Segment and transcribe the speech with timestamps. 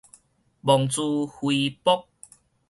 [0.61, 2.07] 妄自菲薄